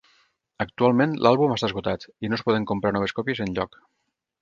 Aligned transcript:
Actualment, 0.63 1.13
l'àlbum 1.27 1.53
està 1.57 1.69
esgotat 1.71 2.09
i 2.27 2.33
no 2.33 2.41
es 2.41 2.47
poden 2.51 2.69
comprar 2.73 2.97
noves 2.99 3.19
còpies 3.21 3.47
enlloc. 3.49 3.83